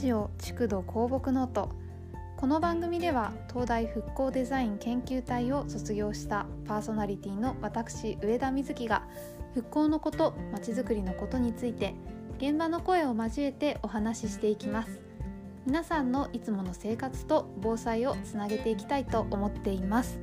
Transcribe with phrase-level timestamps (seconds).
[0.00, 1.68] ジオ築土公木ノート。
[2.38, 9.02] この番組では東大復興デザイン研究隊を卒業したパーソナリティの私上田瑞希が
[9.52, 11.94] 復興のことまちづくりのことについて
[12.38, 15.02] 現場の声を交えてお話ししていきます。
[15.66, 20.18] 皆さんのいつもの生活と防災をつなげていきたいと思っています。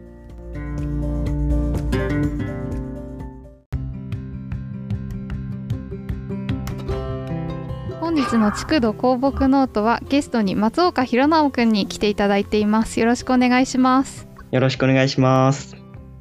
[8.29, 12.99] 日の築土公木ノートはゲストに松岡弘直くんに来ていただいています。
[12.99, 14.27] よろしくお願いします。
[14.51, 15.75] よろしくお願いします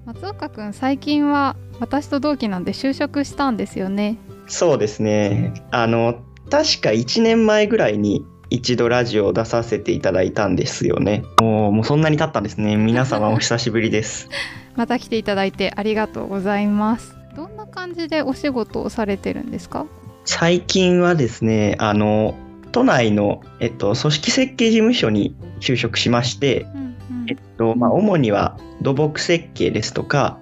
[0.04, 4.18] 松岡くん最近は私と同期なんで就職したんですよね。
[4.46, 5.52] そうですね。
[5.70, 6.14] あの
[6.50, 11.24] 確か1年前ぐらいに一度ラジオを出させていただいたんですよね。
[11.40, 12.76] もうもうそんなに経ったんですね。
[12.76, 14.28] 皆様お久しぶりです。
[14.76, 17.16] また来ていただいてありがとうございます。
[17.36, 19.86] どんな感じでお仕事をされてるんですか？
[20.26, 22.34] 最近はですねあの
[22.72, 30.38] 都内の、えっと、組織設計事務所に就職しまして、うんうん、えっとまあ、主には土木設計ですとか、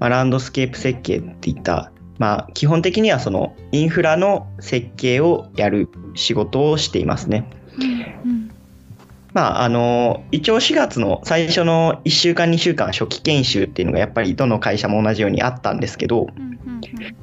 [0.00, 7.50] まあ、ランドスケープ設計っていったまあ、基本的にはそのインフラの設計をやる仕事をしていますね。
[7.76, 8.43] うんうん、
[9.34, 16.28] まあ、あの一応4月の最初の1週間2週間初期研修っていうのがやっぱりどの会社も同じようにあったんですけど、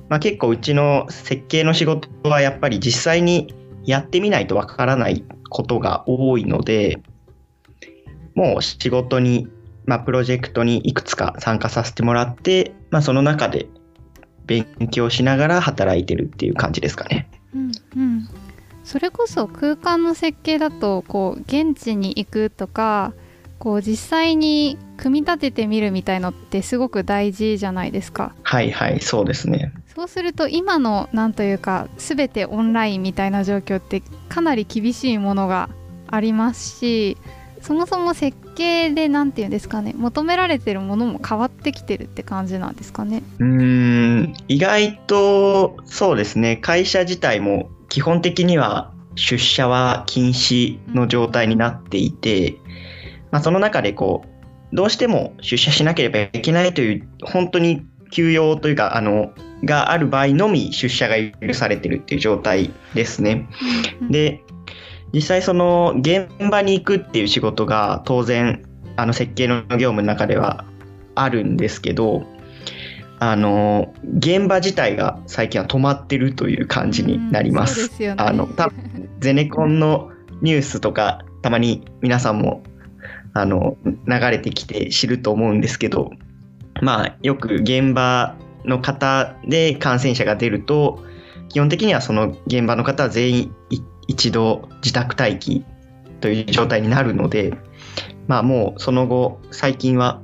[0.09, 7.01] まあ、結構うちの設計の仕事はやっぱり実際にやってみないとわからないことが多いので
[8.35, 9.47] もう仕事に、
[9.85, 13.67] まあ、プロジェクトにいくつか参加させてもらって、まあ、その中で
[14.45, 17.29] 勉強しながら働いてるっていう感じですかね。
[17.53, 18.29] うんうん、
[18.91, 23.13] それこそ空間の設計だとこう現地に行くとか
[23.57, 28.35] こう実際に組み立ててみるみたいのってすごく大事じゃないですか。
[28.43, 29.71] はいはいそうですね。
[29.95, 35.69] そうすると今のなんというか全てオンラインみたいな状況ってかなり厳しいものが
[36.07, 37.17] ありますし
[37.61, 52.55] そもそも設計で何て言うんですかね求められてるものも変わってきてるって感じなんですかねうん意外とそうですね会社自体も基本的には出社は禁止の状態になっていて、
[53.31, 54.23] まあ、その中でこ
[54.71, 59.33] うどうしても出社しなければいけないという本当に休養というかあの
[59.65, 61.15] がある場合のみ出社が
[61.45, 63.49] 許されてるっていう状態ですね。
[64.09, 64.41] で
[65.13, 68.63] 実際その現場に行くっていう仕事が当然
[68.95, 70.63] あの設計の業務の中では
[71.15, 72.23] あるんですけど
[73.23, 77.87] あの現場自体が最近は止まってるという感じになります。
[77.87, 80.09] すね、あの多分ゼネコンの
[80.41, 82.63] ニュースとかたまに皆さんも
[83.35, 86.09] あの流れてきて知ると思うんですけど
[86.81, 91.05] まあよく現場の方で感染者が出ると
[91.49, 93.55] 基本的にはその現場の方は全員
[94.07, 95.63] 一度自宅待機
[96.21, 97.53] という状態になるので、
[98.27, 100.21] まあもうその後、最近は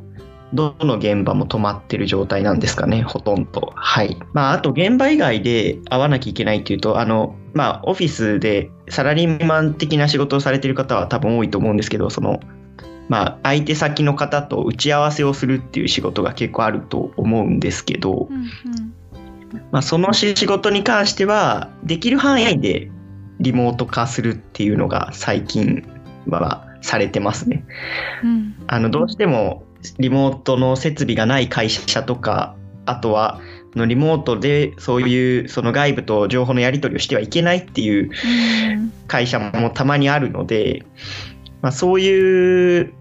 [0.53, 3.73] どの現場も止まってる状態なんですかね、ほとんど。
[3.75, 4.17] はい。
[4.33, 12.39] まあ、あと現場以外で会わなきゃいけないっていうと、あの、まあ、オフィスでサラリーマン的な仕事をされてる方は多分多いと思うんですけど、その、
[13.09, 18.47] まあ、相手先の方と打ち合わせをするっていう仕事が結構あると思うんですけど、うんうん、
[19.71, 22.89] まあ、その仕事に関しては、できる範囲で
[23.39, 25.83] リモート化するっていうのが最近
[26.27, 27.65] はされてますね。
[28.23, 29.63] うん、あのどうしても
[29.99, 32.55] リモートの設備がない会社とか
[32.85, 33.39] あとは
[33.75, 38.11] のリモートでそういうその外部と情報のやり取りをしてはいけないっていう
[39.07, 40.83] 会社もたまにあるので、
[41.61, 42.93] まあ、そういう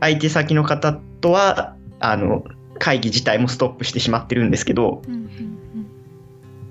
[0.00, 2.44] 相手先の方とはあの
[2.78, 5.28] 会議自体もストップしてしまってるんですけど、うん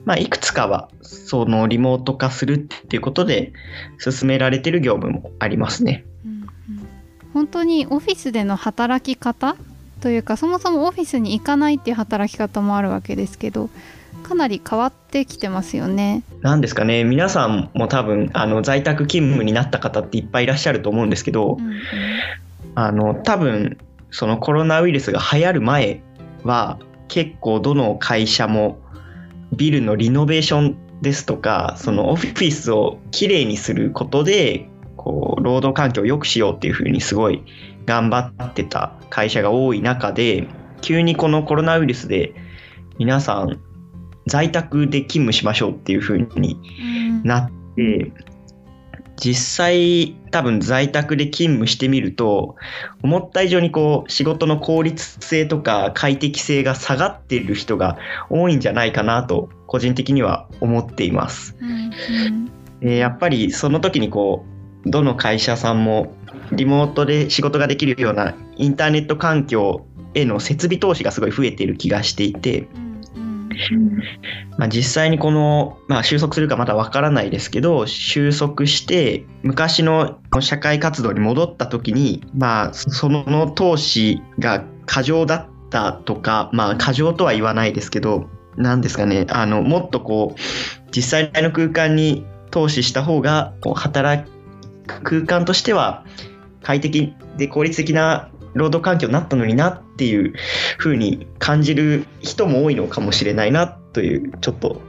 [0.08, 3.52] まあ、いくつかはそのリモート化するっていうことで
[3.98, 6.06] 進められてる業務もありますね。
[6.26, 6.37] うんうん、
[7.38, 9.58] 本当にオフィスでの働き方
[10.02, 13.70] というかそもそもオフィスに行かないっていう働き方もあるわけですけど
[14.24, 16.24] かなり変わってきてますよね。
[16.42, 21.80] なんですかね皆さんも多分あの在宅勤務になった方っていっぱいいらっしゃると思うんですけど、うんうん、
[22.74, 23.78] あの多分
[24.10, 26.02] そのコロナウイルスが流行る前
[26.44, 28.80] は結構どの会社も
[29.56, 34.68] ビルのリノベーションですとかそのオフィスをきれいにすることで
[35.08, 37.42] こう労働環境を良くしようっていうふうにすごい
[37.86, 40.46] 頑張ってた会社が多い中で
[40.82, 42.34] 急にこのコロナウイルスで
[42.98, 43.62] 皆さん
[44.26, 46.60] 在宅で勤務しましょうっていうふうに
[47.24, 48.12] なって、
[49.16, 52.58] 実際多分在宅で勤務してみると
[53.02, 57.98] 思った以上にこう仕事の効率性とか快適性が下がっている人が
[58.30, 61.56] 多いんじゃないかなと個人的には思っています。
[61.62, 62.50] うん
[62.82, 64.57] うん、やっぱりその時にこう
[64.90, 66.14] どの会社さんも
[66.52, 72.68] リモートで仕事ができるようなインターネット環境への設備投資がすごい増えている気がしていて、
[74.58, 90.40] まあ、実際にこの、まあ、収束するかまだわからないですけど収束して昔の社会活動に戻った時に、まあ、その投資が過剰だったとか、まあ、過剰とは言わないですけど何ですかねあのもっとこう
[90.96, 94.37] 実際の空間に投資した方がこう働く
[95.04, 96.06] 空間としては
[96.64, 100.34] 快適で効率的な労働環境になったのになっていう
[100.78, 104.82] ふうに感じる人も多いのかもしれないなというちょっと、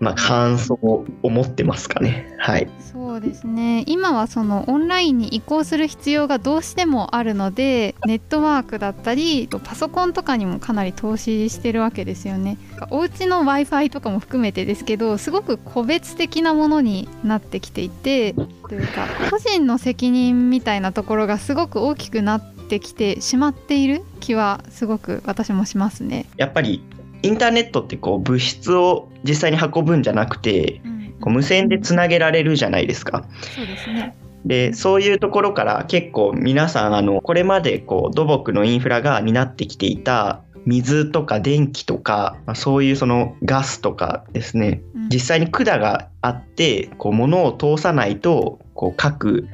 [0.00, 2.34] まあ、感想を持ってますかね。
[2.38, 12.58] はい、そうですね今はそのオンラインに移行する必要がどうしてもあるのでネットワークだったりパソコンとかにもかなり投資してるわけですよね。
[12.90, 18.34] お家の w i f i とかも含めてですけどすごく個別的なものになってきていて
[18.68, 26.26] というか個人の責任みたいなところがすごく大きくなってきてしまっている気はすごく私もしますね。
[26.36, 26.82] やっぱり
[27.22, 33.24] インターネットってこう物質を実際に運ぶんじゃなくて、うん、こう無線でつなげられるじゃないですか。
[33.54, 34.14] そうですね
[34.44, 49.46] でそういうところから結構皆さんあのこれまでこう土木のインフラが担ってきていた水とか電気とか、まあ、そういうそのガスとかですね、うん、実際に管があってこう物を通さないとこう各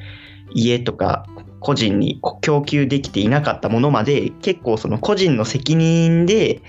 [0.54, 1.26] 家とか
[1.58, 6.62] 個人に供給できていなかったものまで結構その個人の責任で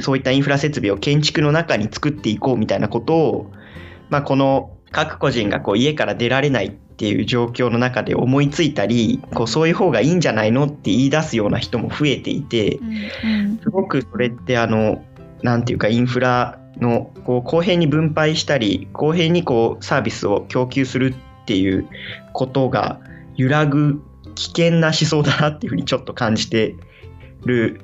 [0.00, 3.50] そういったインフラ設備を建築の中に作っていこうみたいなことを、
[4.08, 12.78] まあ、この各個人がこう家から出られないっていう状況の中で思いついたりこうそういう方がいいんじゃないのって言い出すような人も増えていて
[13.62, 15.02] すごくそれってあの
[15.42, 21.88] 何て言うかインフラのこう公平に分配したり公平にこうサービスを供給するっていう
[22.34, 23.00] ことが
[23.34, 24.02] 揺らぐ
[24.34, 26.76] 危険な思想だなっていうふうにちょっと感じて
[27.46, 27.80] る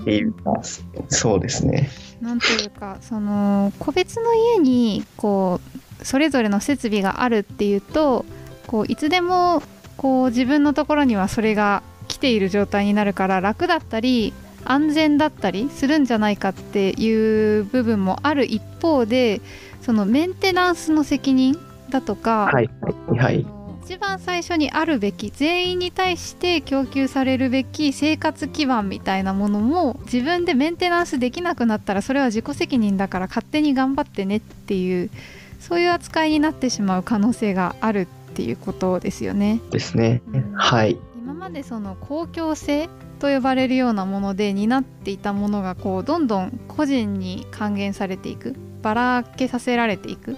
[0.00, 0.62] っていうか、
[1.08, 1.90] そうですね。
[2.22, 8.24] なんというかその個別の家にこうそれぞれの設備があるっていうと
[8.66, 9.62] こういつでも
[9.96, 14.32] こう自分のところにはそれが来ている状態になるから楽だったり
[14.64, 19.40] 安全だったりするんじゃないかっていう部分もある一方で
[19.80, 21.58] そのメンテナンスの責任
[21.88, 22.70] だとか、はい
[23.16, 23.46] はい、
[23.84, 35.10] 一番最初にあるべき全員に対して供給されるべき生活基盤みたいなものも自分でメンテナンスできなくなったらそれは自己責任だから勝手に頑張ってねっていう
[35.60, 39.60] そういう扱いになってしまう可能性があるっていうことですよね。
[39.70, 40.22] ですね。
[40.54, 40.98] はい。
[41.16, 42.88] 今までその公共性
[43.20, 50.36] と呼ばれるようなもので担っていたものがこうどんどん個人に還元されていくばらけさせられていく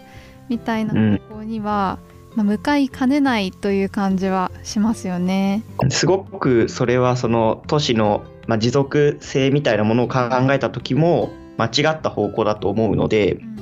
[0.49, 5.63] みたいな方向には、うんまあ、向かいかねないという感じはしますよね。
[5.91, 10.21] すごくそれはその都市の、まあ、持続性みたいなものを考
[10.51, 13.62] えた時も間違った方向だと思うので、うんう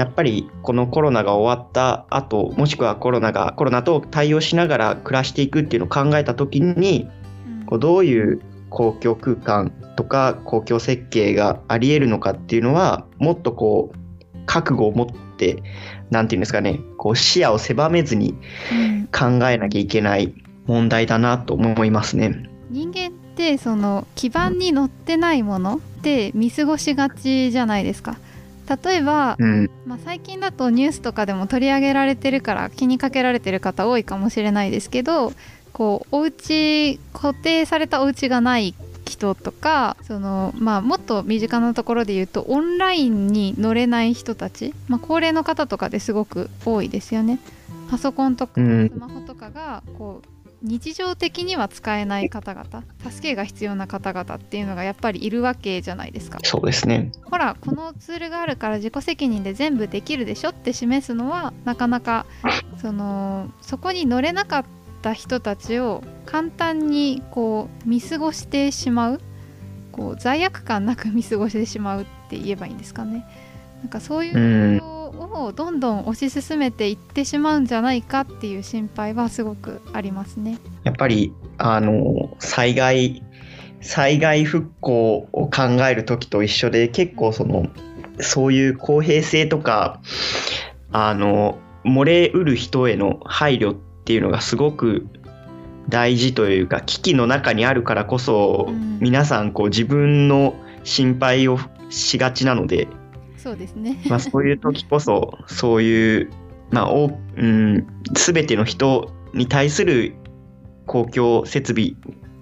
[0.00, 7.06] やっぱりこのコロナが終わった後もしくはコロナがコロナと対応しながら暮らしていくっていうのを考えた時に、
[7.46, 15.06] うん、こうどういう公共空間とか公共設計がありえるのかっていうのはもっとこう覚悟を持っ
[15.36, 15.62] て
[16.08, 18.32] 何て言うんですかねこう視野を狭めずに
[19.12, 20.32] 考えなきゃいけない
[20.64, 22.44] 問題だなと思いますね。
[22.70, 28.16] 人間ってその基盤に乗ってないものって見過ごしがちじゃないですか。
[28.82, 35.32] 例えば、うん、まあ、最近だとニュースとかでも取り上げられてるから気にかけられてる方多いかもしれないですけど
[35.72, 38.74] こうお家固定されたお家がない
[39.06, 47.40] 人とかその、まあ、もっと身近なところで言うとオンラインに乗れない人たち、まあ、高齢の方とかですごく多いですよね。
[47.90, 56.38] パソコンとかスマホとかがこう日常的には使えない方々助けが必要な方々っていうのがやっぱりいるわけじゃないですか。
[56.42, 57.12] そうですね。
[57.24, 62.26] ほらこのツールがあるから自己責任で全部できるでしょって示すのはなかなか
[62.80, 64.64] そのそこに乗れなかっ
[65.02, 69.20] た人たちを簡単にこう見過ごしてしまう
[69.92, 73.26] こう罪悪感なく見過ごしてしまうって言えばいいんですかね。
[73.80, 74.82] なんかそういう
[75.18, 80.58] をどんどん推し進めていってしまうんじゃないかっていう心配はすごくありますね。
[80.84, 83.22] やっぱりあの災害
[83.80, 87.66] 災害復興を考える時と一緒で結構その
[88.20, 90.00] そういう公平性とか
[90.92, 95.06] あの漏れうる人への配慮っっていうのがすごく
[95.88, 101.58] 大事というか危機の中にあるからこそ、うん、皆さんこう自分の心配を
[101.90, 102.88] しがちなので
[103.42, 106.30] そうですね、まあ、そういう時こそそういう
[106.70, 110.14] まあ、おうん、全ての人に対する
[110.86, 111.94] 公共設備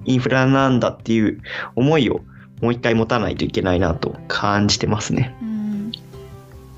[0.05, 1.41] インフラなんだっていう
[1.75, 2.21] 思いを
[2.61, 5.35] もう一回持たないといけないなと感じてますね。
[5.43, 5.93] うん。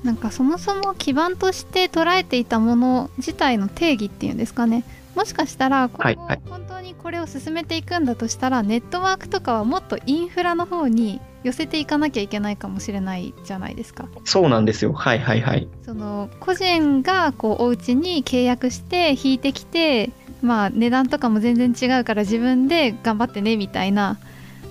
[0.03, 4.83] なんかそもそも基盤として捉えていたもの自体の定義っていうんですかね。
[5.15, 14.07] もしかしたらこはいはい、本当にこれを進めていくんだとしたらネットワークとかはもっとインフラの方に寄せていかなきゃいけないかもしれないじゃないですか。
[14.25, 15.67] そうなんですよはいはいはい。
[15.83, 24.17] その個人がこうお家に契約して引いてきてまあ値段とかも全然違うから自分で頑張ってねみたいな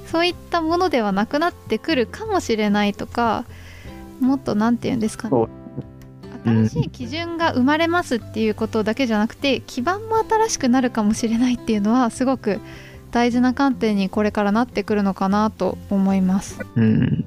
[0.07, 3.45] そういったものではなくなってくるかもしれないとか
[4.21, 5.47] もっと何て言うんですかね
[6.45, 12.61] 新しい基準が生まれますっていうことだけじゃなくて基盤も新しくなるかもしれないっていうのはすごく
[13.11, 16.61] 大事な観点にこれからなってくるのかなと思います。
[16.77, 17.25] うん、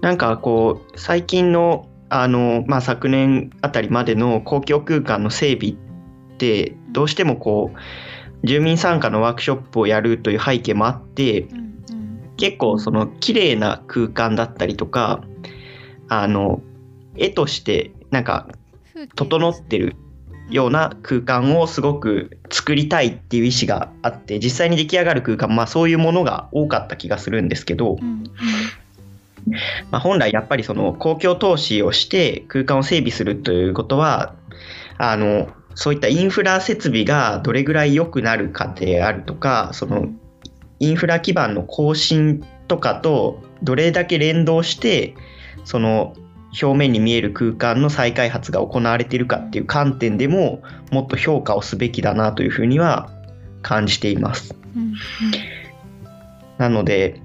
[0.00, 15.22] なんかこう最近のあの、まあ、昨年あたりまでの公共空間の整備ってどうしてもこう住民参加のワークショップをやるという背景もあって、うんうん、結構その綺麗な空間だったりとか
[16.08, 16.60] あの
[17.16, 18.48] 絵としてなんか
[19.14, 19.94] 整ってる
[20.50, 28.24] ような空間をすごく作りたいっていう意思があって実際に出来上がる空間まあそういうものが多かった気がするんですけど、うん
[29.90, 34.34] まあ、本来やっぱりその公共投資をして空間を整備するということは
[34.98, 40.08] あのそういったインフラ設備がどれぐらい良くなるかであるとかその
[40.78, 45.14] インフラ基盤の更新とかとどれだけ連動して
[45.64, 46.14] その
[46.60, 53.10] 表面に見える空間の再開発が行われているかっていう観点でももっと評価をすべきだなというふうには
[53.62, 54.54] 感じています。
[54.76, 54.94] うんうん、
[56.58, 57.20] なので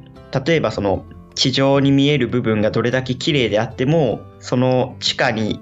[0.45, 5.61] 例えばその地上に見える部分がどれだけ綺麗であってもその地下に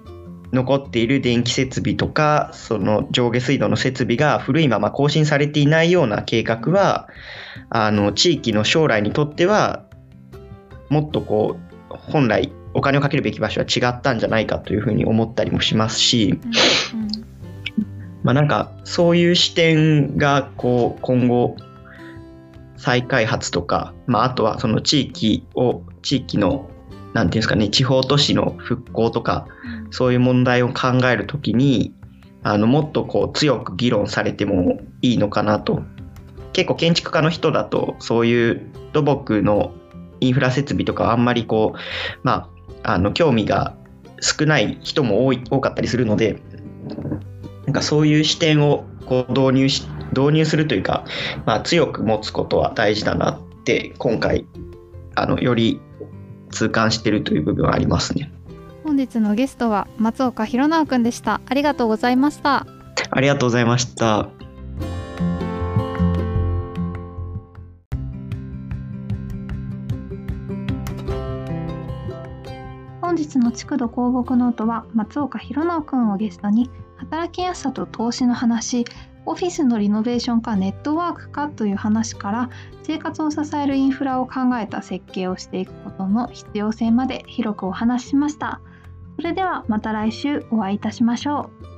[0.52, 7.10] 残っている電気設備とかその上下水道の設備が古いまま更新されていないような計画は
[7.70, 9.84] あの地域の将来にとっては
[10.90, 11.58] もっとこ
[11.90, 16.40] う本来お金をかけるべき場所は違ったんじゃないかというふうに思ったりもしますし、
[16.94, 17.10] うんうん、
[18.24, 21.56] まあなんかそういう視点がこう今後
[22.78, 26.70] 再開発とか、まあ、あとはその地域を地域の
[27.14, 29.48] なんていうんですかね地方都市の復興とか、
[29.92, 31.94] そういう問題を考えるときに
[32.42, 35.84] あのもっとこう強く議論されてもいいのかなと。
[36.54, 38.62] 結構建築家の人だとそういう
[38.94, 39.74] 土木の
[40.20, 41.80] インフラ設備とかあんまりこう
[42.24, 42.50] まあ
[42.86, 43.76] の興味が
[44.22, 46.42] 少ない人も多い多かったりするので
[47.66, 51.06] なんかそういう視点をこう導入し導入するというか、
[51.46, 54.46] まあ、強く持つことは大事だなって今回
[55.16, 55.82] あのより
[56.52, 58.32] 痛感しているという部分はありますね。
[58.84, 61.42] 本日のゲストは松岡弘直くんでした。
[61.48, 62.68] ありがとうございました。
[63.10, 64.43] ありがとうございました
[73.24, 78.86] 日の築土構木ノートは松岡弘直くんをゲストに働きやすさと投資の話
[79.26, 82.50] オフィスのリノベーションかネットワークかという話から
[82.84, 88.60] 生活を支えるインフラを考えた設計をしていくことの必要性まで広くお話ししました。
[89.16, 91.73] それではまた来週お会いいたしましょう。